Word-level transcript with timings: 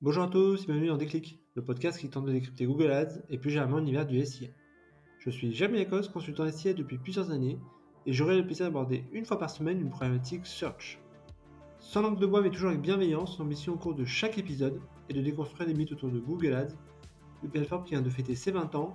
Bonjour 0.00 0.22
à 0.22 0.28
tous, 0.28 0.64
bienvenue 0.64 0.86
dans 0.86 0.96
Déclic, 0.96 1.40
le 1.56 1.64
podcast 1.64 1.98
qui 1.98 2.08
tente 2.08 2.24
de 2.24 2.30
décrypter 2.30 2.66
Google 2.66 2.92
Ads 2.92 3.20
et 3.30 3.36
plus 3.36 3.50
généralement 3.50 3.78
l'univers 3.78 4.06
du 4.06 4.24
SIA. 4.24 4.46
Je 5.18 5.28
suis 5.28 5.52
Jamie 5.52 5.78
Lacoste, 5.78 6.12
consultant 6.12 6.48
SIA 6.48 6.72
depuis 6.72 6.98
plusieurs 6.98 7.32
années 7.32 7.58
et 8.06 8.12
j'aurai 8.12 8.36
le 8.36 8.46
plaisir 8.46 8.66
d'aborder 8.66 9.02
une 9.10 9.24
fois 9.24 9.40
par 9.40 9.50
semaine 9.50 9.80
une 9.80 9.90
problématique 9.90 10.46
search. 10.46 11.00
Sans 11.80 12.02
langue 12.02 12.20
de 12.20 12.26
bois 12.26 12.42
mais 12.42 12.50
toujours 12.50 12.68
avec 12.68 12.80
bienveillance, 12.80 13.40
l'ambition 13.40 13.72
au 13.72 13.76
cours 13.76 13.96
de 13.96 14.04
chaque 14.04 14.38
épisode 14.38 14.80
est 15.08 15.14
de 15.14 15.20
déconstruire 15.20 15.68
les 15.68 15.74
mythes 15.74 15.90
autour 15.90 16.10
de 16.10 16.20
Google 16.20 16.54
Ads, 16.54 16.76
une 17.42 17.50
plateforme 17.50 17.82
qui 17.82 17.94
vient 17.94 18.00
de 18.00 18.08
fêter 18.08 18.36
ses 18.36 18.52
20 18.52 18.76
ans 18.76 18.92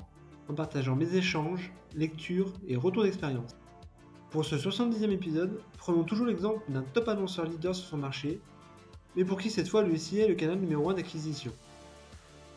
en 0.47 0.53
partageant 0.53 0.95
mes 0.95 1.17
échanges, 1.17 1.73
lectures 1.97 2.53
et 2.65 2.77
retours 2.77 3.03
d'expérience. 3.03 3.57
Pour 4.31 4.45
ce 4.45 4.55
70e 4.55 5.11
épisode, 5.11 5.59
prenons 5.77 6.05
toujours 6.05 6.27
l'exemple 6.27 6.63
d'un 6.71 6.83
top 6.83 7.09
annonceur 7.09 7.45
leader 7.45 7.75
sur 7.75 7.89
son 7.89 7.97
marché, 7.97 8.39
mais 9.15 9.25
pour 9.25 9.39
qui 9.39 9.49
cette 9.49 9.67
fois 9.67 9.83
le 9.83 9.95
SIA 9.97 10.25
est 10.25 10.27
le 10.29 10.35
canal 10.35 10.59
numéro 10.59 10.89
1 10.89 10.95
d'acquisition? 10.95 11.51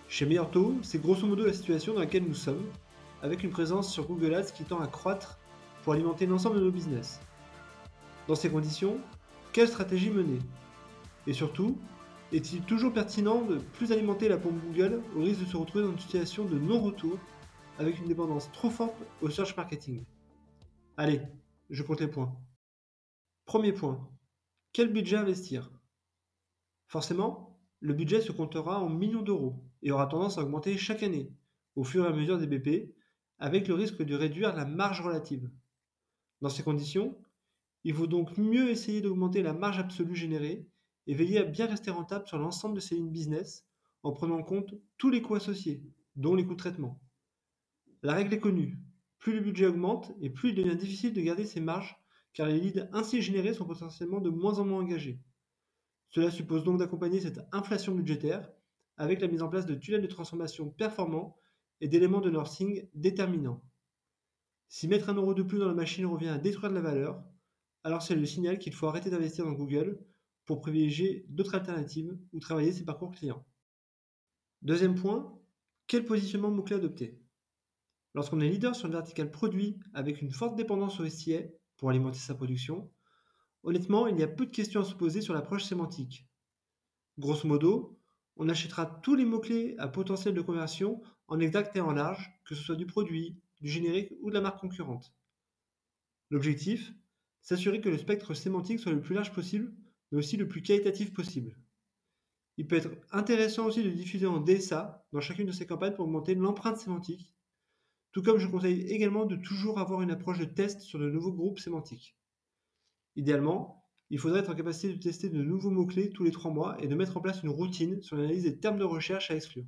Chez 0.08 0.24
Meilleur 0.24 0.50
c'est 0.82 1.00
grosso 1.00 1.26
modo 1.26 1.44
la 1.44 1.52
situation 1.52 1.94
dans 1.94 2.00
laquelle 2.00 2.24
nous 2.24 2.34
sommes, 2.34 2.64
avec 3.22 3.42
une 3.42 3.50
présence 3.50 3.92
sur 3.92 4.06
Google 4.06 4.34
Ads 4.34 4.52
qui 4.52 4.64
tend 4.64 4.80
à 4.80 4.86
croître 4.86 5.38
pour 5.82 5.92
alimenter 5.92 6.26
l'ensemble 6.26 6.56
de 6.56 6.64
nos 6.64 6.70
business. 6.70 7.20
Dans 8.28 8.34
ces 8.34 8.50
conditions, 8.50 8.98
quelle 9.52 9.68
stratégie 9.68 10.10
mener? 10.10 10.38
Et 11.26 11.32
surtout, 11.32 11.76
est-il 12.32 12.62
toujours 12.62 12.92
pertinent 12.92 13.42
de 13.42 13.56
plus 13.56 13.92
alimenter 13.92 14.28
la 14.28 14.36
pompe 14.36 14.60
Google 14.66 15.02
au 15.16 15.22
risque 15.22 15.40
de 15.40 15.46
se 15.46 15.56
retrouver 15.56 15.84
dans 15.84 15.92
une 15.92 15.98
situation 15.98 16.44
de 16.44 16.58
non-retour 16.58 17.18
avec 17.78 17.98
une 17.98 18.08
dépendance 18.08 18.50
trop 18.52 18.70
forte 18.70 18.96
au 19.22 19.30
search 19.30 19.56
marketing? 19.56 20.04
Allez, 20.96 21.20
je 21.70 21.82
compte 21.82 22.00
les 22.00 22.08
points. 22.08 22.34
Premier 23.44 23.72
point. 23.72 24.08
Quel 24.72 24.92
budget 24.92 25.16
investir? 25.16 25.70
Forcément, 26.86 27.58
le 27.80 27.94
budget 27.94 28.20
se 28.20 28.32
comptera 28.32 28.80
en 28.80 28.88
millions 28.88 29.22
d'euros 29.22 29.62
et 29.82 29.90
aura 29.90 30.06
tendance 30.06 30.38
à 30.38 30.42
augmenter 30.42 30.76
chaque 30.76 31.02
année, 31.02 31.32
au 31.74 31.84
fur 31.84 32.04
et 32.04 32.08
à 32.08 32.12
mesure 32.12 32.38
des 32.38 32.46
BP, 32.46 32.94
avec 33.38 33.68
le 33.68 33.74
risque 33.74 34.02
de 34.02 34.14
réduire 34.14 34.54
la 34.54 34.64
marge 34.64 35.00
relative. 35.00 35.50
Dans 36.40 36.48
ces 36.48 36.62
conditions, 36.62 37.18
il 37.84 37.94
vaut 37.94 38.06
donc 38.06 38.36
mieux 38.38 38.70
essayer 38.70 39.00
d'augmenter 39.00 39.42
la 39.42 39.52
marge 39.52 39.78
absolue 39.78 40.16
générée 40.16 40.66
et 41.06 41.14
veiller 41.14 41.38
à 41.38 41.44
bien 41.44 41.66
rester 41.66 41.90
rentable 41.90 42.26
sur 42.26 42.38
l'ensemble 42.38 42.74
de 42.74 42.80
ses 42.80 42.96
lignes 42.96 43.10
business 43.10 43.66
en 44.02 44.12
prenant 44.12 44.38
en 44.38 44.42
compte 44.42 44.74
tous 44.98 45.10
les 45.10 45.22
coûts 45.22 45.34
associés, 45.34 45.82
dont 46.16 46.34
les 46.34 46.44
coûts 46.44 46.54
de 46.54 46.58
traitement. 46.58 47.00
La 48.02 48.14
règle 48.14 48.34
est 48.34 48.40
connue, 48.40 48.78
plus 49.18 49.34
le 49.34 49.40
budget 49.40 49.66
augmente 49.66 50.12
et 50.20 50.30
plus 50.30 50.50
il 50.50 50.54
devient 50.54 50.76
difficile 50.76 51.12
de 51.12 51.20
garder 51.20 51.44
ses 51.44 51.60
marges 51.60 51.96
car 52.32 52.46
les 52.48 52.60
leads 52.60 52.88
ainsi 52.92 53.22
générés 53.22 53.54
sont 53.54 53.64
potentiellement 53.64 54.20
de 54.20 54.30
moins 54.30 54.58
en 54.58 54.64
moins 54.64 54.80
engagés. 54.80 55.20
Cela 56.10 56.30
suppose 56.30 56.64
donc 56.64 56.78
d'accompagner 56.78 57.20
cette 57.20 57.40
inflation 57.52 57.94
budgétaire 57.94 58.50
avec 58.96 59.20
la 59.20 59.28
mise 59.28 59.42
en 59.42 59.48
place 59.48 59.66
de 59.66 59.74
tunnels 59.74 60.02
de 60.02 60.06
transformation 60.06 60.70
performants 60.70 61.36
et 61.80 61.88
d'éléments 61.88 62.20
de 62.20 62.30
nursing 62.30 62.88
déterminants. 62.94 63.62
Si 64.68 64.88
mettre 64.88 65.10
un 65.10 65.14
euro 65.14 65.34
de 65.34 65.42
plus 65.42 65.58
dans 65.58 65.68
la 65.68 65.74
machine 65.74 66.06
revient 66.06 66.28
à 66.28 66.38
détruire 66.38 66.70
de 66.70 66.74
la 66.74 66.80
valeur, 66.80 67.22
alors 67.84 68.02
c'est 68.02 68.16
le 68.16 68.26
signal 68.26 68.58
qu'il 68.58 68.72
faut 68.72 68.86
arrêter 68.86 69.10
d'investir 69.10 69.44
dans 69.44 69.52
Google 69.52 70.00
pour 70.44 70.60
privilégier 70.60 71.26
d'autres 71.28 71.54
alternatives 71.54 72.16
ou 72.32 72.40
travailler 72.40 72.72
ses 72.72 72.84
parcours 72.84 73.10
clients. 73.10 73.44
Deuxième 74.62 74.94
point, 74.94 75.38
quel 75.86 76.04
positionnement 76.04 76.50
mot-clé 76.50 76.76
adopter 76.76 77.20
Lorsqu'on 78.14 78.40
est 78.40 78.48
leader 78.48 78.74
sur 78.74 78.88
le 78.88 78.94
vertical 78.94 79.30
produit 79.30 79.78
avec 79.92 80.22
une 80.22 80.30
forte 80.30 80.56
dépendance 80.56 80.98
au 81.00 81.08
SIA 81.08 81.42
pour 81.76 81.90
alimenter 81.90 82.18
sa 82.18 82.34
production, 82.34 82.90
honnêtement, 83.66 84.06
il 84.06 84.18
y 84.18 84.22
a 84.22 84.28
peu 84.28 84.46
de 84.46 84.50
questions 84.50 84.80
à 84.80 84.84
se 84.84 84.94
poser 84.94 85.20
sur 85.20 85.34
l'approche 85.34 85.64
sémantique. 85.64 86.26
Grosso 87.18 87.46
modo, 87.46 87.98
on 88.36 88.48
achètera 88.48 88.86
tous 88.86 89.14
les 89.14 89.26
mots-clés 89.26 89.74
à 89.78 89.88
potentiel 89.88 90.34
de 90.34 90.40
conversion 90.40 91.02
en 91.28 91.38
exact 91.40 91.76
et 91.76 91.80
en 91.80 91.92
large, 91.92 92.30
que 92.46 92.54
ce 92.54 92.62
soit 92.62 92.76
du 92.76 92.86
produit, 92.86 93.38
du 93.60 93.68
générique 93.68 94.12
ou 94.20 94.30
de 94.30 94.34
la 94.34 94.40
marque 94.40 94.60
concurrente. 94.60 95.14
L'objectif, 96.30 96.92
s'assurer 97.42 97.80
que 97.80 97.88
le 97.88 97.98
spectre 97.98 98.32
sémantique 98.32 98.80
soit 98.80 98.92
le 98.92 99.00
plus 99.02 99.14
large 99.14 99.32
possible, 99.32 99.74
mais 100.10 100.18
aussi 100.18 100.36
le 100.36 100.48
plus 100.48 100.62
qualitatif 100.62 101.12
possible. 101.12 101.58
Il 102.56 102.66
peut 102.66 102.76
être 102.76 102.90
intéressant 103.12 103.66
aussi 103.66 103.84
de 103.84 103.90
diffuser 103.90 104.26
en 104.26 104.40
DSA 104.40 105.06
dans 105.12 105.20
chacune 105.20 105.46
de 105.46 105.52
ces 105.52 105.66
campagnes 105.66 105.94
pour 105.94 106.06
augmenter 106.06 106.34
l'empreinte 106.34 106.78
sémantique 106.78 107.36
tout 108.16 108.22
comme 108.22 108.38
je 108.38 108.48
conseille 108.48 108.80
également 108.88 109.26
de 109.26 109.36
toujours 109.36 109.78
avoir 109.78 110.00
une 110.00 110.10
approche 110.10 110.38
de 110.38 110.46
test 110.46 110.80
sur 110.80 110.98
de 110.98 111.10
nouveaux 111.10 111.34
groupes 111.34 111.58
sémantiques. 111.58 112.16
Idéalement, 113.16 113.82
il 114.10 114.18
faudrait 114.18 114.40
être 114.40 114.50
en 114.50 114.54
capacité 114.54 114.92
de 114.92 115.02
tester 115.02 115.28
de 115.28 115.42
nouveaux 115.42 115.70
mots-clés 115.70 116.10
tous 116.10 116.22
les 116.22 116.30
trois 116.30 116.50
mois 116.50 116.76
et 116.80 116.86
de 116.86 116.94
mettre 116.94 117.16
en 117.16 117.20
place 117.20 117.42
une 117.42 117.48
routine 117.48 118.00
sur 118.02 118.16
l'analyse 118.16 118.44
des 118.44 118.58
termes 118.58 118.78
de 118.78 118.84
recherche 118.84 119.30
à 119.30 119.34
exclure. 119.34 119.64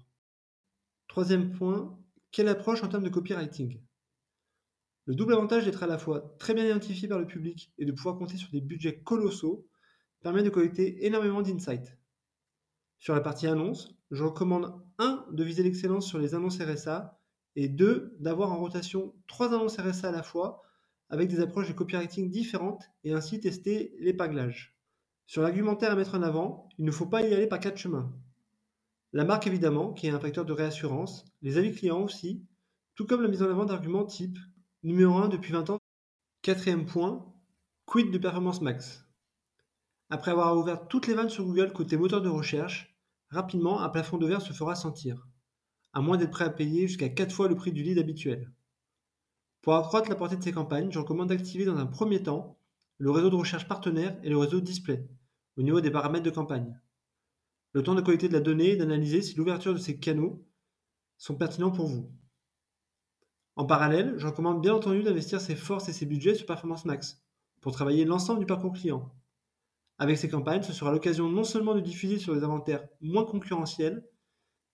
Troisième 1.09 1.53
point, 1.53 1.98
quelle 2.31 2.48
approche 2.48 2.82
en 2.82 2.88
termes 2.88 3.04
de 3.04 3.08
copywriting? 3.08 3.81
Le 5.06 5.14
double 5.14 5.32
avantage 5.32 5.64
d'être 5.64 5.82
à 5.82 5.87
la 5.87 5.97
fois 5.97 6.37
très 6.38 6.53
bien 6.53 6.66
identifié 6.66 7.08
par 7.08 7.19
le 7.19 7.26
public 7.26 7.72
et 7.78 7.87
de 7.87 7.92
pouvoir 7.92 8.19
compter 8.19 8.37
sur 8.37 8.50
des 8.50 8.60
budgets 8.60 9.00
colossaux 9.00 9.66
permet 10.20 10.42
de 10.42 10.50
collecter 10.50 11.06
énormément 11.06 11.41
d'insights. 11.41 11.97
Sur 12.98 13.14
la 13.14 13.22
partie 13.22 13.47
annonce, 13.47 13.97
je 14.10 14.25
recommande 14.25 14.82
1 14.98 15.26
de 15.32 15.44
viser 15.44 15.62
l'excellence 15.62 16.06
sur 16.06 16.19
les 16.19 16.34
annonces 16.34 16.60
RSA 16.60 17.19
et 17.56 17.69
deux, 17.69 18.14
d'avoir 18.20 18.53
en 18.53 18.58
rotation 18.58 19.14
trois 19.26 19.54
annonces 19.54 19.78
RSA 19.78 20.10
à 20.10 20.12
la 20.12 20.22
fois 20.22 20.62
avec 21.10 21.28
des 21.28 21.41
approches 21.41 21.69
de 21.69 21.72
copywriting 21.72 22.30
différentes 22.30 22.84
et 23.04 23.12
ainsi 23.12 23.41
tester 23.41 23.94
l'épinglage. 23.98 24.76
Sur 25.26 25.42
l'argumentaire 25.42 25.92
à 25.92 25.96
mettre 25.96 26.14
en 26.14 26.22
avant, 26.22 26.69
il 26.78 26.84
ne 26.84 26.91
faut 26.91 27.06
pas 27.06 27.22
y 27.22 27.34
aller 27.34 27.46
par 27.46 27.60
quatre 27.60 27.78
chemins. 27.78 28.12
La 29.12 29.24
marque 29.24 29.46
évidemment, 29.46 29.92
qui 29.92 30.06
est 30.06 30.10
un 30.10 30.20
facteur 30.20 30.44
de 30.44 30.52
réassurance, 30.52 31.24
les 31.42 31.58
avis 31.58 31.72
clients 31.72 32.02
aussi, 32.02 32.44
tout 32.94 33.06
comme 33.06 33.22
la 33.22 33.28
mise 33.28 33.42
en 33.42 33.50
avant 33.50 33.64
d'arguments 33.64 34.04
type 34.04 34.38
numéro 34.82 35.16
1 35.16 35.28
depuis 35.28 35.52
20 35.52 35.70
ans. 35.70 35.78
Quatrième 36.42 36.86
point, 36.86 37.32
quid 37.86 38.10
de 38.10 38.19
performance 38.19 38.60
max? 38.60 39.06
Après 40.10 40.30
avoir 40.30 40.56
ouvert 40.56 40.88
toutes 40.88 41.06
les 41.06 41.14
vannes 41.14 41.28
sur 41.28 41.44
Google 41.44 41.72
côté 41.72 41.96
moteur 41.96 42.22
de 42.22 42.28
recherche, 42.28 42.96
rapidement 43.30 43.80
un 43.80 43.88
plafond 43.88 44.19
de 44.19 44.26
verre 44.26 44.42
se 44.42 44.52
fera 44.52 44.75
sentir 44.75 45.26
à 45.92 46.00
moins 46.00 46.16
d'être 46.16 46.30
prêt 46.30 46.44
à 46.44 46.50
payer 46.50 46.86
jusqu'à 46.86 47.08
4 47.08 47.34
fois 47.34 47.48
le 47.48 47.56
prix 47.56 47.72
du 47.72 47.82
lead 47.82 47.98
habituel. 47.98 48.52
Pour 49.68 49.76
accroître 49.76 50.08
la 50.08 50.16
portée 50.16 50.38
de 50.38 50.42
ces 50.42 50.50
campagnes, 50.50 50.90
je 50.90 50.98
recommande 50.98 51.28
d'activer 51.28 51.66
dans 51.66 51.76
un 51.76 51.84
premier 51.84 52.22
temps 52.22 52.58
le 52.96 53.10
réseau 53.10 53.28
de 53.28 53.36
recherche 53.36 53.68
partenaire 53.68 54.18
et 54.22 54.30
le 54.30 54.38
réseau 54.38 54.62
display 54.62 55.06
au 55.58 55.62
niveau 55.62 55.82
des 55.82 55.90
paramètres 55.90 56.24
de 56.24 56.30
campagne. 56.30 56.80
Le 57.74 57.82
temps 57.82 57.94
de 57.94 58.00
collecter 58.00 58.28
de 58.28 58.32
la 58.32 58.40
donnée 58.40 58.70
et 58.70 58.76
d'analyser 58.76 59.20
si 59.20 59.34
l'ouverture 59.34 59.74
de 59.74 59.78
ces 59.78 60.00
canaux 60.00 60.42
sont 61.18 61.34
pertinents 61.34 61.70
pour 61.70 61.86
vous. 61.86 62.10
En 63.56 63.66
parallèle, 63.66 64.14
je 64.16 64.26
recommande 64.26 64.62
bien 64.62 64.72
entendu 64.72 65.02
d'investir 65.02 65.38
ses 65.38 65.54
forces 65.54 65.90
et 65.90 65.92
ses 65.92 66.06
budgets 66.06 66.34
sur 66.34 66.46
Performance 66.46 66.86
Max 66.86 67.22
pour 67.60 67.72
travailler 67.72 68.06
l'ensemble 68.06 68.40
du 68.40 68.46
parcours 68.46 68.72
client. 68.72 69.14
Avec 69.98 70.16
ces 70.16 70.30
campagnes, 70.30 70.62
ce 70.62 70.72
sera 70.72 70.92
l'occasion 70.92 71.28
non 71.28 71.44
seulement 71.44 71.74
de 71.74 71.80
diffuser 71.80 72.18
sur 72.18 72.34
des 72.34 72.42
inventaires 72.42 72.88
moins 73.02 73.26
concurrentiels, 73.26 74.02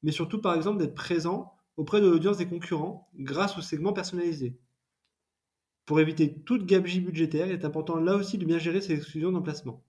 mais 0.04 0.12
surtout 0.12 0.40
par 0.40 0.54
exemple 0.54 0.78
d'être 0.78 0.94
présent 0.94 1.52
auprès 1.76 2.00
de 2.00 2.06
l'audience 2.06 2.36
des 2.36 2.46
concurrents 2.46 3.10
grâce 3.16 3.58
aux 3.58 3.60
segments 3.60 3.92
personnalisés. 3.92 4.56
Pour 5.86 6.00
éviter 6.00 6.42
toute 6.44 6.66
gabegie 6.66 7.00
budgétaire, 7.00 7.46
il 7.46 7.52
est 7.52 7.64
important 7.64 7.96
là 7.96 8.16
aussi 8.16 8.38
de 8.38 8.46
bien 8.46 8.58
gérer 8.58 8.80
ces 8.80 8.94
exclusions 8.94 9.32
d'emplacement. 9.32 9.84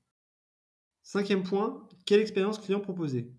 Cinquième 1.04 1.44
point, 1.44 1.88
quelle 2.06 2.20
expérience 2.20 2.60
client 2.60 2.80
proposer? 2.80 3.32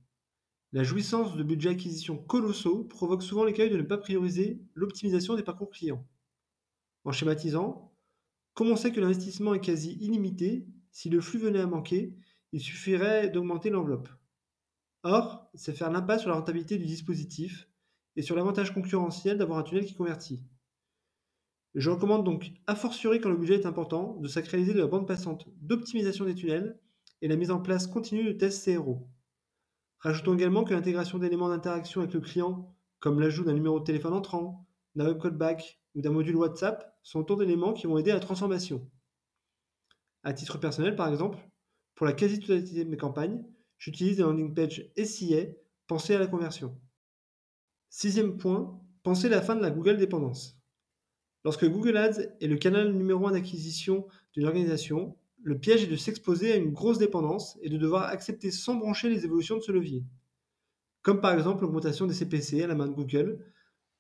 La 0.73 0.83
jouissance 0.83 1.37
de 1.37 1.43
budgets 1.43 1.71
acquisition 1.71 2.17
colossaux 2.17 2.85
provoque 2.85 3.23
souvent 3.23 3.45
l'écueil 3.45 3.71
de 3.71 3.77
ne 3.77 3.83
pas 3.83 3.99
prioriser 3.99 4.61
l'optimisation 4.75 5.35
des 5.35 5.43
parcours 5.43 5.71
clients. 5.71 6.07
En 7.05 7.13
schématisant, 7.13 7.93
comme 8.55 8.71
on 8.71 8.77
sait 8.77 8.93
que 8.93 9.01
l'investissement 9.01 9.55
est 9.55 9.61
quasi 9.61 9.93
illimité, 10.01 10.67
si 10.91 11.11
le 11.11 11.21
flux 11.21 11.39
venait 11.39 11.61
à 11.61 11.67
manquer, 11.67 12.15
il 12.53 12.61
suffirait 12.61 13.29
d'augmenter 13.29 13.69
l'enveloppe. 13.69 14.09
Or, 15.03 15.51
c'est 15.55 15.77
faire 15.77 15.91
l'impasse 15.91 16.23
sur 16.23 16.31
la 16.31 16.37
rentabilité 16.37 16.79
du 16.79 16.87
dispositif 16.87 17.69
et 18.17 18.23
sur 18.23 18.35
l'avantage 18.35 18.73
concurrentiel 18.73 19.37
d'avoir 19.37 19.59
un 19.59 19.63
tunnel 19.63 19.85
qui 19.85 19.95
convertit. 19.95 20.43
Je 21.77 21.91
recommande 21.91 22.25
donc, 22.25 22.51
a 22.67 22.75
fortiori 22.75 23.21
quand 23.21 23.29
le 23.29 23.37
budget 23.37 23.55
est 23.55 23.67
important, 23.67 24.17
de 24.21 24.27
sacraliser 24.27 24.73
la 24.73 24.89
bande 24.89 25.07
passante 25.07 25.47
d'optimisation 25.61 26.25
des 26.25 26.35
tunnels 26.35 26.81
et 27.23 27.29
la 27.29 27.37
mise 27.37 27.53
en 27.53 27.61
place 27.61 27.87
continue 27.87 28.25
de 28.25 28.33
tests 28.33 28.65
CRO. 28.65 29.09
Rajoutons 30.01 30.35
également 30.35 30.65
que 30.65 30.75
l'intégration 30.75 31.19
d'éléments 31.19 31.49
d'interaction 31.49 32.01
avec 32.01 32.15
le 32.15 32.21
client, 32.21 32.75
comme 32.99 33.21
l'ajout 33.21 33.45
d'un 33.45 33.55
numéro 33.55 33.79
de 33.79 33.85
téléphone 33.85 34.15
entrant, 34.15 34.67
d'un 34.97 35.07
web 35.07 35.21
callback 35.21 35.81
ou 35.95 36.01
d'un 36.01 36.11
module 36.11 36.37
WhatsApp, 36.37 36.99
sont 37.05 37.21
autant 37.21 37.37
d'éléments 37.37 37.73
qui 37.73 37.87
vont 37.87 37.99
aider 37.99 38.11
à 38.11 38.15
la 38.15 38.21
transformation. 38.21 38.91
À 40.25 40.33
titre 40.33 40.59
personnel, 40.59 40.97
par 40.97 41.09
exemple, 41.09 41.39
pour 41.95 42.07
la 42.07 42.13
quasi-totalité 42.13 42.85
de 42.85 42.91
mes 42.91 42.97
campagnes, 42.97 43.45
J'utilise 43.79 44.17
des 44.17 44.23
landing 44.23 44.55
pages 44.55 44.91
SIA 44.97 45.47
pensées 45.87 46.15
à 46.15 46.19
la 46.19 46.27
conversion. 46.27 46.81
Sixième 47.91 48.37
point, 48.37 48.81
pensez 49.03 49.29
la 49.29 49.43
fin 49.43 49.55
de 49.55 49.61
la 49.61 49.71
Google 49.71 49.99
dépendance. 49.99 50.56
Lorsque 51.47 51.65
Google 51.65 51.97
Ads 51.97 52.23
est 52.41 52.49
le 52.49 52.57
canal 52.57 52.93
numéro 52.93 53.25
un 53.29 53.31
d'acquisition 53.31 54.09
d'une 54.33 54.47
organisation, 54.47 55.17
le 55.45 55.57
piège 55.57 55.85
est 55.85 55.87
de 55.87 55.95
s'exposer 55.95 56.53
à 56.53 56.57
une 56.57 56.73
grosse 56.73 56.99
dépendance 56.99 57.57
et 57.63 57.69
de 57.69 57.77
devoir 57.77 58.09
accepter 58.09 58.51
sans 58.51 58.75
brancher 58.75 59.09
les 59.09 59.25
évolutions 59.25 59.57
de 59.57 59.63
ce 59.63 59.71
levier. 59.71 60.03
comme 61.03 61.21
par 61.21 61.33
exemple 61.33 61.63
l'augmentation 61.63 62.09
des 62.09 62.15
CPC 62.15 62.65
à 62.65 62.67
la 62.67 62.75
main 62.75 62.89
de 62.89 62.93
Google, 62.93 63.39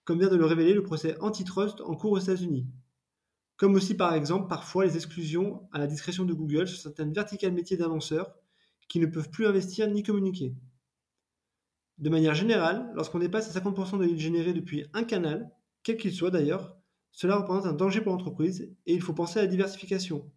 comme 0.03 0.19
vient 0.19 0.29
de 0.29 0.35
le 0.35 0.45
révéler 0.45 0.75
le 0.75 0.83
procès 0.83 1.17
antitrust 1.21 1.81
en 1.83 1.95
cours 1.95 2.11
aux 2.11 2.19
États-Unis. 2.19 2.67
Comme 3.57 3.77
aussi 3.77 3.95
par 3.95 4.13
exemple 4.15 4.49
parfois 4.49 4.85
les 4.85 4.97
exclusions 4.97 5.69
à 5.71 5.79
la 5.79 5.87
discrétion 5.87 6.25
de 6.25 6.35
Google 6.35 6.67
sur 6.67 6.81
certaines 6.81 7.13
verticales 7.13 7.53
métiers 7.53 7.77
d'annonceurs 7.77 8.35
qui 8.89 8.99
ne 8.99 9.07
peuvent 9.07 9.31
plus 9.31 9.47
investir 9.47 9.89
ni 9.89 10.03
communiquer. 10.03 10.53
De 11.99 12.11
manière 12.11 12.35
générale, 12.35 12.91
lorsqu'on 12.97 13.21
dépasse 13.21 13.55
les 13.55 13.61
50% 13.61 14.01
de 14.01 14.05
leads 14.05 14.19
générés 14.19 14.53
depuis 14.53 14.85
un 14.95 15.05
canal, 15.05 15.49
quel 15.85 15.97
qu'il 15.97 16.13
soit 16.13 16.33
d'ailleurs, 16.33 16.77
cela 17.17 17.39
représente 17.39 17.65
un 17.65 17.73
danger 17.73 18.03
pour 18.03 18.13
l'entreprise 18.13 18.71
et 18.85 18.93
il 18.93 19.01
faut 19.01 19.15
penser 19.15 19.39
à 19.39 19.43
la 19.43 19.49
diversification. 19.49 20.31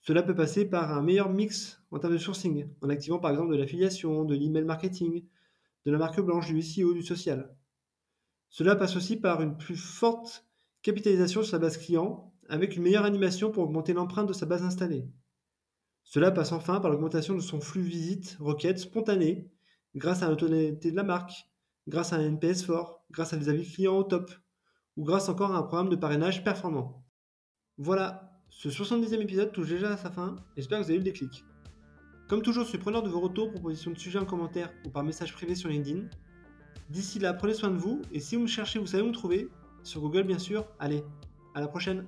Cela 0.00 0.22
peut 0.22 0.34
passer 0.34 0.64
par 0.64 0.92
un 0.92 1.02
meilleur 1.02 1.28
mix 1.28 1.82
en 1.90 1.98
termes 1.98 2.12
de 2.12 2.18
sourcing, 2.18 2.68
en 2.82 2.88
activant 2.88 3.18
par 3.18 3.32
exemple 3.32 3.50
de 3.50 3.56
l'affiliation, 3.56 4.24
de 4.24 4.36
l'email 4.36 4.62
marketing, 4.62 5.26
de 5.84 5.90
la 5.90 5.98
marque 5.98 6.20
blanche, 6.20 6.46
du 6.46 6.62
SEO, 6.62 6.94
du 6.94 7.02
social. 7.02 7.52
Cela 8.48 8.76
passe 8.76 8.94
aussi 8.94 9.16
par 9.16 9.42
une 9.42 9.56
plus 9.56 9.76
forte 9.76 10.46
capitalisation 10.82 11.42
sur 11.42 11.50
sa 11.50 11.58
base 11.58 11.78
client, 11.78 12.32
avec 12.48 12.76
une 12.76 12.84
meilleure 12.84 13.04
animation 13.04 13.50
pour 13.50 13.64
augmenter 13.64 13.92
l'empreinte 13.92 14.28
de 14.28 14.32
sa 14.32 14.46
base 14.46 14.62
installée. 14.62 15.08
Cela 16.04 16.30
passe 16.30 16.52
enfin 16.52 16.78
par 16.78 16.92
l'augmentation 16.92 17.34
de 17.34 17.40
son 17.40 17.60
flux 17.60 17.82
visite 17.82 18.36
requête 18.38 18.78
spontané, 18.78 19.50
grâce 19.96 20.22
à 20.22 20.28
l'autorité 20.28 20.92
de 20.92 20.96
la 20.96 21.02
marque, 21.02 21.48
grâce 21.88 22.12
à 22.12 22.18
un 22.18 22.24
NPS 22.24 22.62
fort, 22.62 23.04
grâce 23.10 23.32
à 23.32 23.36
des 23.36 23.48
avis 23.48 23.68
clients 23.68 23.98
au 23.98 24.04
top, 24.04 24.30
ou 24.96 25.04
grâce 25.04 25.28
encore 25.28 25.52
à 25.54 25.58
un 25.58 25.62
programme 25.62 25.88
de 25.88 25.96
parrainage 25.96 26.44
performant. 26.44 27.04
Voilà, 27.78 28.40
ce 28.48 28.68
70e 28.68 29.20
épisode 29.20 29.52
touche 29.52 29.68
déjà 29.68 29.92
à 29.92 29.96
sa 29.96 30.10
fin, 30.10 30.36
j'espère 30.56 30.78
que 30.78 30.84
vous 30.84 30.90
avez 30.90 30.96
eu 30.96 31.04
le 31.04 31.04
déclic. 31.04 31.44
Comme 32.28 32.42
toujours, 32.42 32.64
je 32.64 32.68
suis 32.68 32.78
preneur 32.78 33.02
de 33.02 33.08
vos 33.08 33.20
retours, 33.20 33.50
propositions 33.50 33.90
de 33.90 33.98
sujets 33.98 34.18
en 34.18 34.24
commentaire 34.24 34.72
ou 34.84 34.90
par 34.90 35.02
message 35.02 35.32
privé 35.32 35.54
sur 35.54 35.68
LinkedIn. 35.68 36.06
D'ici 36.88 37.18
là, 37.18 37.34
prenez 37.34 37.54
soin 37.54 37.70
de 37.70 37.76
vous, 37.76 38.02
et 38.12 38.20
si 38.20 38.36
vous 38.36 38.42
me 38.42 38.46
cherchez, 38.46 38.78
vous 38.78 38.86
savez 38.86 39.02
où 39.02 39.06
me 39.06 39.12
trouver, 39.12 39.48
sur 39.82 40.00
Google 40.00 40.24
bien 40.24 40.38
sûr. 40.38 40.66
Allez, 40.78 41.02
à 41.54 41.60
la 41.60 41.68
prochaine 41.68 42.06